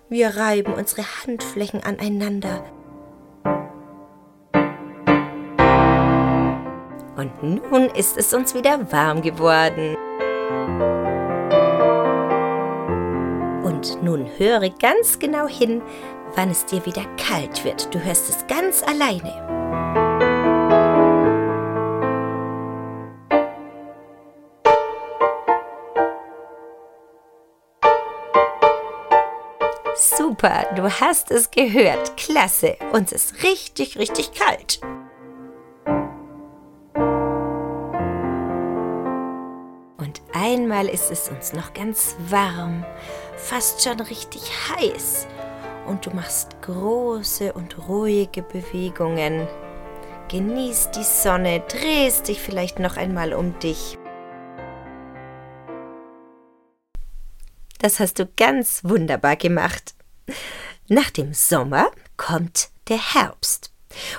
Wir 0.09 0.35
reiben 0.39 0.73
unsere 0.73 1.03
Handflächen 1.03 1.83
aneinander. 1.83 2.65
Und 7.17 7.43
nun 7.43 7.91
ist 7.91 8.17
es 8.17 8.33
uns 8.33 8.55
wieder 8.55 8.91
warm 8.91 9.21
geworden. 9.21 9.95
Und 13.63 14.03
nun 14.03 14.27
höre 14.39 14.71
ganz 14.71 15.19
genau 15.19 15.47
hin, 15.47 15.83
wann 16.35 16.51
es 16.51 16.65
dir 16.65 16.87
wieder 16.87 17.05
kalt 17.19 17.63
wird. 17.63 17.95
Du 17.95 18.03
hörst 18.03 18.31
es 18.31 18.47
ganz 18.47 18.83
alleine. 18.83 19.66
Super, 30.47 30.67
du 30.77 30.89
hast 30.89 31.33
es 31.33 31.51
gehört. 31.51 32.17
Klasse. 32.17 32.77
Uns 32.93 33.11
ist 33.11 33.43
richtig, 33.43 33.99
richtig 33.99 34.31
kalt. 34.31 34.81
Und 39.97 40.23
einmal 40.33 40.87
ist 40.87 41.11
es 41.11 41.29
uns 41.29 41.53
noch 41.53 41.75
ganz 41.75 42.15
warm, 42.29 42.85
fast 43.37 43.83
schon 43.83 43.99
richtig 43.99 44.53
heiß. 44.71 45.27
Und 45.89 46.07
du 46.07 46.11
machst 46.11 46.63
große 46.63 47.53
und 47.53 47.89
ruhige 47.89 48.43
Bewegungen. 48.43 49.49
Genießt 50.29 50.95
die 50.95 51.03
Sonne, 51.03 51.65
drehst 51.67 52.29
dich 52.29 52.41
vielleicht 52.41 52.79
noch 52.79 52.97
einmal 52.97 53.35
um 53.35 53.59
dich. 53.59 53.99
Das 57.81 57.99
hast 57.99 58.21
du 58.21 58.27
ganz 58.37 58.85
wunderbar 58.85 59.35
gemacht. 59.35 59.97
Nach 60.89 61.11
dem 61.11 61.35
Sommer 61.35 61.91
kommt 62.17 62.71
der 62.89 63.15
Herbst. 63.15 63.73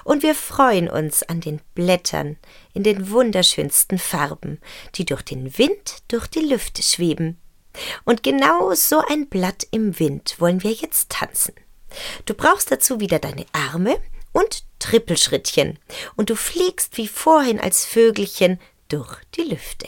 Und 0.04 0.24
wir 0.24 0.34
freuen 0.34 0.90
uns 0.90 1.24
an 1.24 1.42
den 1.42 1.62
Blättern 1.76 2.38
in 2.74 2.84
den 2.84 3.12
wunderschönsten 3.12 4.00
Farben, 4.00 4.60
die 4.96 5.06
durch 5.06 5.22
den 5.22 5.58
Wind 5.58 5.98
durch 6.08 6.28
die 6.28 6.40
Lüfte 6.40 6.82
schweben. 6.82 7.38
Und 8.04 8.24
genau 8.24 8.74
so 8.74 9.04
ein 9.08 9.28
Blatt 9.28 9.68
im 9.72 10.00
Wind 10.00 10.36
wollen 10.40 10.64
wir 10.64 10.72
jetzt 10.72 11.10
tanzen. 11.10 11.54
Du 12.26 12.34
brauchst 12.34 12.72
dazu 12.72 13.00
wieder 13.00 13.20
deine 13.20 13.46
Arme 13.54 13.98
und 14.34 14.64
Trippelschrittchen, 14.80 15.80
und 16.16 16.30
du 16.30 16.36
fliegst 16.36 16.98
wie 16.98 17.08
vorhin 17.08 17.60
als 17.60 17.86
Vögelchen 17.86 18.60
durch 18.90 19.18
die 19.36 19.44
Lüfte. 19.44 19.88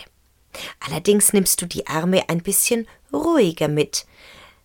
Allerdings 0.80 1.34
nimmst 1.34 1.62
du 1.62 1.66
die 1.66 1.88
Arme 1.88 2.28
ein 2.30 2.42
bisschen 2.42 2.88
ruhiger 3.14 3.68
mit, 3.68 4.06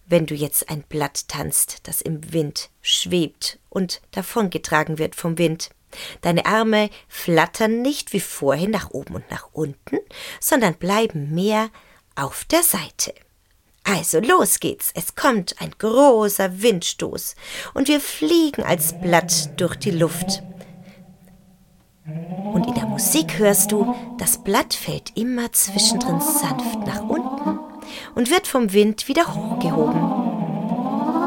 wenn 0.06 0.26
du 0.26 0.34
jetzt 0.34 0.68
ein 0.70 0.82
Blatt 0.82 1.28
tanzt, 1.28 1.78
das 1.84 2.00
im 2.00 2.32
Wind 2.32 2.70
schwebt 2.82 3.58
und 3.68 4.00
davongetragen 4.10 4.98
wird 4.98 5.14
vom 5.14 5.38
Wind. 5.38 5.70
Deine 6.22 6.46
Arme 6.46 6.90
flattern 7.08 7.82
nicht 7.82 8.12
wie 8.12 8.20
vorhin 8.20 8.70
nach 8.70 8.90
oben 8.90 9.14
und 9.14 9.30
nach 9.30 9.48
unten, 9.52 9.98
sondern 10.40 10.74
bleiben 10.74 11.34
mehr 11.34 11.70
auf 12.16 12.44
der 12.44 12.62
Seite. 12.62 13.14
Also 13.84 14.18
los 14.18 14.60
geht's, 14.60 14.90
es 14.94 15.14
kommt 15.14 15.60
ein 15.60 15.70
großer 15.78 16.62
Windstoß 16.62 17.36
und 17.74 17.88
wir 17.88 18.00
fliegen 18.00 18.62
als 18.62 18.98
Blatt 18.98 19.60
durch 19.60 19.76
die 19.76 19.90
Luft. 19.90 20.42
Und 22.06 22.66
in 22.66 22.74
der 22.74 22.86
Musik 22.86 23.38
hörst 23.38 23.72
du, 23.72 23.94
das 24.18 24.42
Blatt 24.42 24.74
fällt 24.74 25.16
immer 25.16 25.52
zwischendrin 25.52 26.20
sanft 26.20 26.86
nach 26.86 27.02
unten 27.02 27.33
und 28.14 28.30
wird 28.30 28.46
vom 28.46 28.72
Wind 28.72 29.08
wieder 29.08 29.34
hochgehoben. 29.34 30.00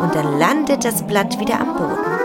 Und 0.02 0.16
dann 0.16 0.38
landet 0.38 0.86
das 0.86 1.06
Blatt 1.06 1.40
wieder 1.40 1.60
am 1.60 1.76
Boden. 1.76 2.18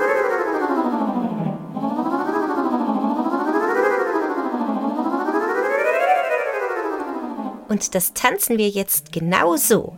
Und 7.68 7.94
das 7.94 8.12
tanzen 8.12 8.58
wir 8.58 8.68
jetzt 8.68 9.12
genauso. 9.12 9.96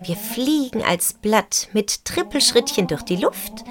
Wir 0.00 0.14
fliegen 0.14 0.84
als 0.84 1.14
Blatt 1.14 1.68
mit 1.72 2.04
Trippelschrittchen 2.04 2.86
durch 2.86 3.02
die 3.02 3.16
Luft. 3.16 3.64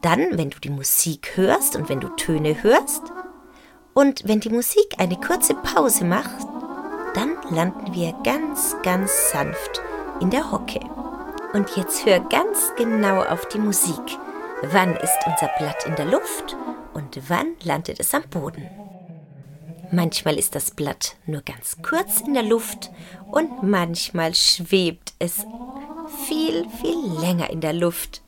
Dann, 0.00 0.38
wenn 0.38 0.50
du 0.50 0.60
die 0.60 0.70
Musik 0.70 1.32
hörst 1.34 1.74
und 1.74 1.88
wenn 1.88 1.98
du 1.98 2.08
Töne 2.10 2.62
hörst. 2.62 3.02
Und 3.94 4.28
wenn 4.28 4.38
die 4.38 4.50
Musik 4.50 4.94
eine 4.98 5.16
kurze 5.16 5.54
Pause 5.54 6.04
macht, 6.04 6.43
landen 7.50 7.94
wir 7.94 8.12
ganz, 8.24 8.76
ganz 8.82 9.30
sanft 9.30 9.82
in 10.20 10.30
der 10.30 10.50
Hocke. 10.50 10.80
Und 11.52 11.76
jetzt 11.76 12.04
hör 12.04 12.20
ganz 12.20 12.72
genau 12.76 13.22
auf 13.22 13.46
die 13.48 13.58
Musik. 13.58 14.18
Wann 14.62 14.96
ist 14.96 15.18
unser 15.26 15.50
Blatt 15.58 15.86
in 15.86 15.94
der 15.94 16.06
Luft 16.06 16.56
und 16.94 17.18
wann 17.28 17.54
landet 17.62 18.00
es 18.00 18.14
am 18.14 18.22
Boden? 18.28 18.68
Manchmal 19.92 20.38
ist 20.38 20.54
das 20.56 20.72
Blatt 20.72 21.16
nur 21.26 21.42
ganz 21.42 21.76
kurz 21.82 22.20
in 22.20 22.34
der 22.34 22.42
Luft 22.42 22.90
und 23.30 23.62
manchmal 23.62 24.34
schwebt 24.34 25.14
es 25.20 25.46
viel, 26.26 26.66
viel 26.80 27.20
länger 27.20 27.50
in 27.50 27.60
der 27.60 27.72
Luft. 27.72 28.23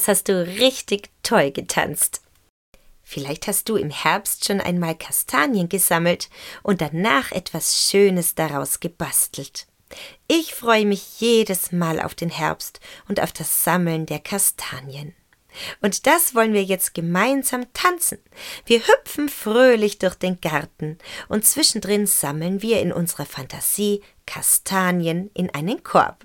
Das 0.00 0.08
hast 0.08 0.28
du 0.30 0.46
richtig 0.46 1.10
toll 1.22 1.50
getanzt. 1.50 2.22
Vielleicht 3.02 3.46
hast 3.46 3.68
du 3.68 3.76
im 3.76 3.90
Herbst 3.90 4.46
schon 4.46 4.58
einmal 4.58 4.94
Kastanien 4.94 5.68
gesammelt 5.68 6.30
und 6.62 6.80
danach 6.80 7.32
etwas 7.32 7.84
Schönes 7.84 8.34
daraus 8.34 8.80
gebastelt. 8.80 9.66
Ich 10.26 10.54
freue 10.54 10.86
mich 10.86 11.20
jedes 11.20 11.70
Mal 11.70 12.00
auf 12.00 12.14
den 12.14 12.30
Herbst 12.30 12.80
und 13.08 13.20
auf 13.20 13.30
das 13.32 13.62
Sammeln 13.62 14.06
der 14.06 14.20
Kastanien. 14.20 15.14
Und 15.82 16.06
das 16.06 16.34
wollen 16.34 16.54
wir 16.54 16.64
jetzt 16.64 16.94
gemeinsam 16.94 17.70
tanzen. 17.74 18.20
Wir 18.64 18.80
hüpfen 18.80 19.28
fröhlich 19.28 19.98
durch 19.98 20.14
den 20.14 20.40
Garten 20.40 20.96
und 21.28 21.44
zwischendrin 21.44 22.06
sammeln 22.06 22.62
wir 22.62 22.80
in 22.80 22.90
unserer 22.90 23.26
Fantasie 23.26 24.02
Kastanien 24.24 25.30
in 25.34 25.50
einen 25.50 25.82
Korb. 25.82 26.24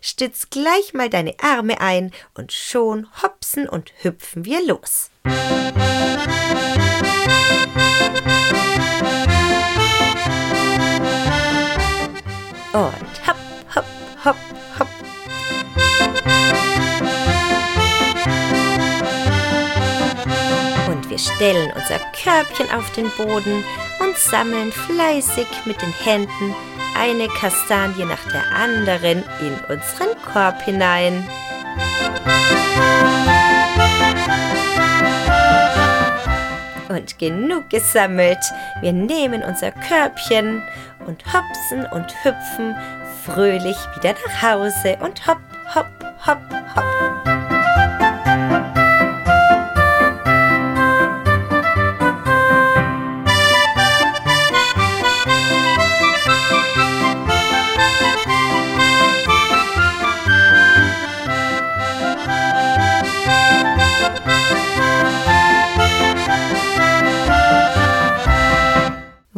Stütz 0.00 0.50
gleich 0.50 0.94
mal 0.94 1.10
deine 1.10 1.34
Arme 1.40 1.80
ein 1.80 2.12
und 2.34 2.52
schon 2.52 3.06
hopsen 3.22 3.68
und 3.68 3.92
hüpfen 4.02 4.44
wir 4.44 4.64
los. 4.66 5.10
Und 12.72 13.26
hopp, 13.26 13.36
hopp, 13.74 13.84
hopp, 14.24 14.36
hopp. 14.78 14.88
Und 20.88 21.10
wir 21.10 21.18
stellen 21.18 21.72
unser 21.74 21.98
Körbchen 22.22 22.70
auf 22.70 22.92
den 22.92 23.10
Boden 23.16 23.64
und 24.00 24.16
sammeln 24.16 24.72
fleißig 24.72 25.46
mit 25.64 25.80
den 25.80 25.92
Händen 25.92 26.54
eine 26.98 27.28
Kastanie 27.28 28.04
nach 28.04 28.24
der 28.32 28.44
anderen 28.54 29.22
in 29.40 29.54
unseren 29.68 30.16
Korb 30.32 30.62
hinein. 30.62 31.28
Und 36.88 37.18
genug 37.18 37.68
gesammelt. 37.70 38.38
Wir 38.80 38.92
nehmen 38.92 39.42
unser 39.42 39.72
Körbchen 39.72 40.62
und 41.06 41.22
hopsen 41.26 41.84
und 41.92 42.12
hüpfen 42.24 42.74
fröhlich 43.24 43.76
wieder 43.96 44.14
nach 44.26 44.42
Hause 44.42 44.96
und 45.00 45.26
hopp, 45.26 45.40
hopp, 45.74 45.86
hopp. 46.26 46.55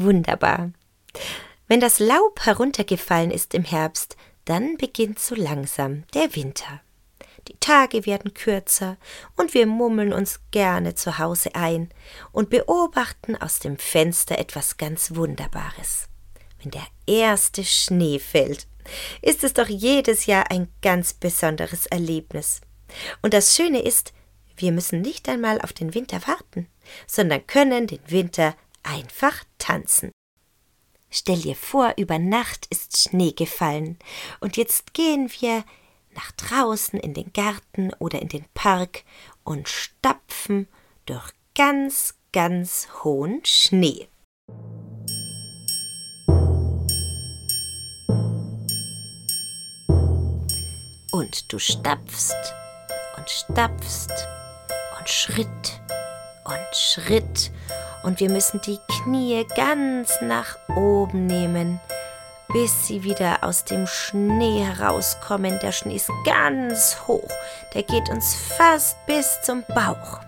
Wunderbar. 0.08 0.72
Wenn 1.66 1.80
das 1.80 1.98
Laub 1.98 2.40
heruntergefallen 2.46 3.30
ist 3.30 3.52
im 3.52 3.62
Herbst, 3.62 4.16
dann 4.46 4.78
beginnt 4.78 5.18
so 5.18 5.34
langsam 5.34 6.04
der 6.14 6.34
Winter. 6.34 6.80
Die 7.46 7.58
Tage 7.60 8.06
werden 8.06 8.32
kürzer 8.32 8.96
und 9.36 9.52
wir 9.52 9.66
mummeln 9.66 10.14
uns 10.14 10.40
gerne 10.50 10.94
zu 10.94 11.18
Hause 11.18 11.54
ein 11.54 11.90
und 12.32 12.48
beobachten 12.48 13.36
aus 13.36 13.58
dem 13.58 13.76
Fenster 13.76 14.38
etwas 14.38 14.78
ganz 14.78 15.14
Wunderbares. 15.14 16.08
Wenn 16.62 16.70
der 16.70 16.86
erste 17.06 17.62
Schnee 17.62 18.18
fällt, 18.18 18.66
ist 19.20 19.44
es 19.44 19.52
doch 19.52 19.68
jedes 19.68 20.24
Jahr 20.24 20.50
ein 20.50 20.68
ganz 20.80 21.12
besonderes 21.12 21.84
Erlebnis. 21.84 22.62
Und 23.20 23.34
das 23.34 23.54
Schöne 23.54 23.82
ist, 23.82 24.14
wir 24.56 24.72
müssen 24.72 25.02
nicht 25.02 25.28
einmal 25.28 25.60
auf 25.60 25.74
den 25.74 25.92
Winter 25.92 26.26
warten, 26.26 26.66
sondern 27.06 27.46
können 27.46 27.86
den 27.86 28.00
Winter 28.06 28.56
einfach 28.82 29.44
tanzen. 29.58 30.12
Stell 31.10 31.40
dir 31.40 31.56
vor, 31.56 31.94
über 31.96 32.18
Nacht 32.18 32.66
ist 32.70 32.98
Schnee 32.98 33.32
gefallen, 33.32 33.98
und 34.40 34.56
jetzt 34.56 34.92
gehen 34.92 35.30
wir 35.40 35.64
nach 36.14 36.32
draußen 36.32 36.98
in 36.98 37.14
den 37.14 37.32
Garten 37.32 37.92
oder 37.98 38.20
in 38.20 38.28
den 38.28 38.44
Park 38.54 39.04
und 39.44 39.68
stapfen 39.68 40.68
durch 41.06 41.30
ganz, 41.54 42.14
ganz 42.32 42.88
hohen 43.02 43.40
Schnee. 43.44 44.08
Und 51.10 51.52
du 51.52 51.58
stapfst 51.58 52.54
und 53.16 53.28
stapfst 53.30 54.12
und 54.98 55.08
Schritt 55.08 55.80
und 56.44 56.76
Schritt 56.76 57.50
und 58.02 58.20
wir 58.20 58.30
müssen 58.30 58.60
die 58.60 58.78
Knie 59.02 59.46
ganz 59.56 60.20
nach 60.22 60.58
oben 60.76 61.26
nehmen 61.26 61.80
bis 62.52 62.86
sie 62.86 63.02
wieder 63.02 63.44
aus 63.44 63.64
dem 63.64 63.86
Schnee 63.86 64.64
herauskommen. 64.64 65.58
Der 65.62 65.72
Schnee 65.72 65.96
ist 65.96 66.10
ganz 66.24 66.96
hoch, 67.06 67.30
der 67.74 67.82
geht 67.82 68.08
uns 68.08 68.34
fast 68.34 68.96
bis 69.06 69.40
zum 69.42 69.64
Bauch. 69.68 70.20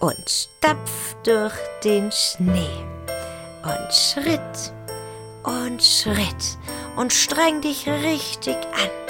Und 0.00 0.28
stapf 0.28 1.16
durch 1.22 1.54
den 1.84 2.10
Schnee. 2.12 2.84
Und 3.62 3.92
Schritt 3.92 4.72
und 5.42 5.82
Schritt 5.82 6.58
und 6.96 7.12
streng 7.12 7.60
dich 7.60 7.88
richtig 7.88 8.56
an. 8.56 9.05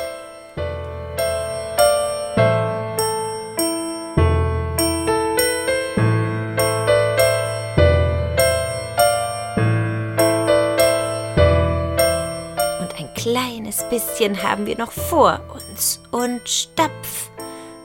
Bisschen 13.91 14.43
haben 14.43 14.67
wir 14.67 14.77
noch 14.77 14.93
vor 14.93 15.41
uns 15.55 16.01
und 16.11 16.49
stapf 16.49 17.31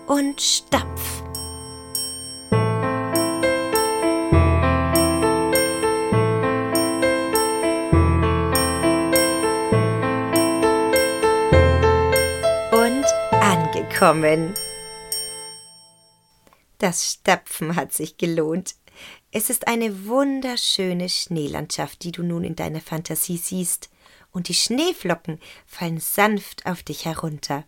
und 0.08 0.42
stapf. 0.42 1.22
Und 12.72 13.06
angekommen. 13.42 14.54
Das 16.80 17.12
Stapfen 17.12 17.76
hat 17.76 17.94
sich 17.94 18.18
gelohnt. 18.18 18.76
Es 19.32 19.50
ist 19.50 19.68
eine 19.68 20.08
wunderschöne 20.08 21.10
Schneelandschaft, 21.10 22.04
die 22.04 22.12
du 22.12 22.24
nun 22.24 22.44
in 22.44 22.56
deiner 22.56 22.82
Fantasie 22.82 23.38
siehst 23.38 23.90
und 24.32 24.48
die 24.48 24.54
Schneeflocken 24.54 25.40
fallen 25.66 26.00
sanft 26.00 26.66
auf 26.66 26.84
dich 26.84 27.06
herunter. 27.06 27.66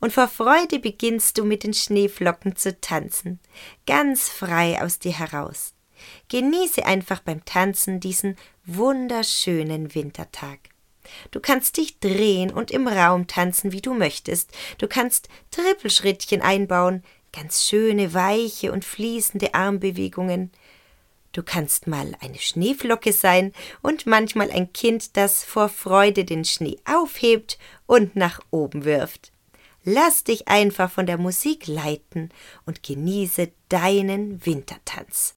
Und 0.00 0.12
vor 0.12 0.28
Freude 0.28 0.78
beginnst 0.78 1.38
du 1.38 1.44
mit 1.44 1.64
den 1.64 1.74
Schneeflocken 1.74 2.56
zu 2.56 2.78
tanzen, 2.80 3.40
ganz 3.86 4.28
frei 4.28 4.82
aus 4.82 4.98
dir 4.98 5.18
heraus. 5.18 5.74
Genieße 6.28 6.84
einfach 6.84 7.20
beim 7.20 7.44
Tanzen 7.44 8.00
diesen 8.00 8.36
wunderschönen 8.64 9.94
Wintertag. 9.94 10.58
Du 11.30 11.40
kannst 11.40 11.76
dich 11.76 12.00
drehen 12.00 12.50
und 12.50 12.70
im 12.70 12.88
Raum 12.88 13.26
tanzen, 13.26 13.72
wie 13.72 13.80
du 13.80 13.94
möchtest. 13.94 14.50
Du 14.78 14.88
kannst 14.88 15.28
Trippelschrittchen 15.50 16.42
einbauen, 16.42 17.02
ganz 17.32 17.64
schöne, 17.64 18.12
weiche 18.12 18.72
und 18.72 18.84
fließende 18.84 19.54
Armbewegungen. 19.54 20.50
Du 21.36 21.42
kannst 21.42 21.86
mal 21.86 22.16
eine 22.20 22.38
Schneeflocke 22.38 23.12
sein 23.12 23.52
und 23.82 24.06
manchmal 24.06 24.50
ein 24.50 24.72
Kind, 24.72 25.18
das 25.18 25.44
vor 25.44 25.68
Freude 25.68 26.24
den 26.24 26.46
Schnee 26.46 26.78
aufhebt 26.86 27.58
und 27.84 28.16
nach 28.16 28.40
oben 28.50 28.86
wirft. 28.86 29.32
Lass 29.84 30.24
dich 30.24 30.48
einfach 30.48 30.90
von 30.90 31.04
der 31.04 31.18
Musik 31.18 31.66
leiten 31.66 32.30
und 32.64 32.82
genieße 32.82 33.52
deinen 33.68 34.46
Wintertanz. 34.46 35.35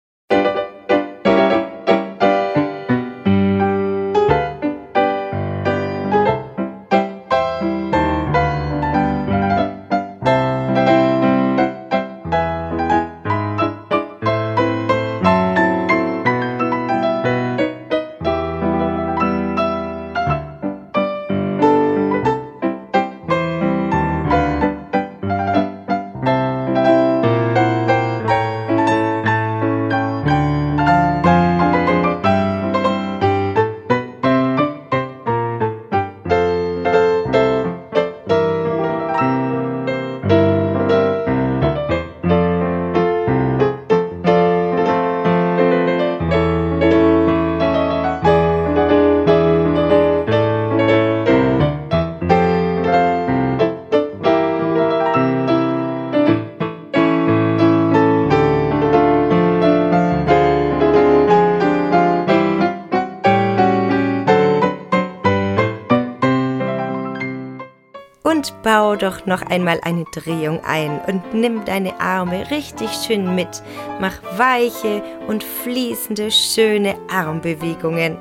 Bau 68.63 68.95
doch 68.95 69.25
noch 69.25 69.41
einmal 69.41 69.79
eine 69.83 70.05
Drehung 70.13 70.59
ein 70.63 70.99
und 71.07 71.33
nimm 71.33 71.65
deine 71.65 71.99
Arme 71.99 72.49
richtig 72.51 72.89
schön 72.91 73.35
mit. 73.35 73.63
Mach 73.99 74.15
weiche 74.37 75.03
und 75.27 75.43
fließende, 75.43 76.31
schöne 76.31 76.95
Armbewegungen. 77.11 78.17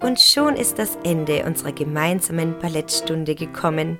Und 0.00 0.20
schon 0.20 0.56
ist 0.56 0.78
das 0.78 0.96
Ende 1.04 1.44
unserer 1.44 1.72
gemeinsamen 1.72 2.58
Ballettstunde 2.58 3.34
gekommen. 3.34 3.98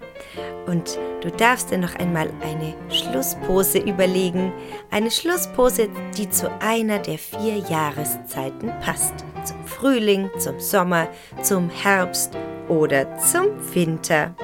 Und 0.66 0.98
du 1.26 1.32
darfst 1.32 1.72
dir 1.72 1.78
noch 1.78 1.96
einmal 1.96 2.30
eine 2.40 2.72
Schlusspose 2.88 3.78
überlegen. 3.78 4.52
Eine 4.92 5.10
Schlusspose, 5.10 5.88
die 6.16 6.30
zu 6.30 6.48
einer 6.60 7.00
der 7.00 7.18
vier 7.18 7.56
Jahreszeiten 7.68 8.72
passt. 8.80 9.12
Zum 9.44 9.64
Frühling, 9.64 10.30
zum 10.38 10.60
Sommer, 10.60 11.08
zum 11.42 11.68
Herbst 11.68 12.36
oder 12.68 13.18
zum 13.18 13.48
Winter. 13.74 14.36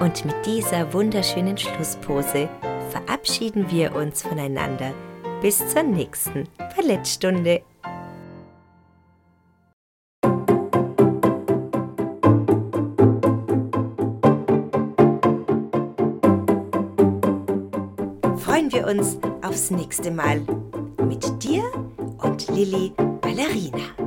Und 0.00 0.24
mit 0.24 0.34
dieser 0.44 0.92
wunderschönen 0.92 1.56
Schlusspose 1.56 2.48
verabschieden 2.90 3.70
wir 3.70 3.94
uns 3.94 4.22
voneinander. 4.22 4.92
Bis 5.40 5.64
zur 5.68 5.84
nächsten 5.84 6.48
Ballettstunde. 6.76 7.62
Uns 18.86 19.18
aufs 19.42 19.70
nächste 19.70 20.10
Mal 20.10 20.40
mit 21.06 21.42
dir 21.42 21.64
und 22.18 22.48
Lilly 22.48 22.92
Ballerina. 23.20 24.03